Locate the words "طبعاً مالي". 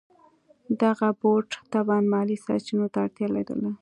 1.73-2.37